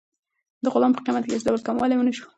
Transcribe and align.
د 0.63 0.65
غلام 0.73 0.91
په 0.95 1.01
قیمت 1.05 1.23
کې 1.25 1.33
هېڅ 1.35 1.43
ډول 1.47 1.61
کموالی 1.67 1.95
ونه 1.97 2.11
شو. 2.17 2.25